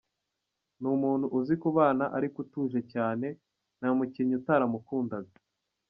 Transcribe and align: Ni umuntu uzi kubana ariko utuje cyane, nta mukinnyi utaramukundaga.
Ni 0.79 0.87
umuntu 0.95 1.25
uzi 1.37 1.53
kubana 1.63 2.05
ariko 2.17 2.35
utuje 2.43 2.79
cyane, 2.93 3.27
nta 3.79 3.89
mukinnyi 3.97 4.35
utaramukundaga. 4.39 5.33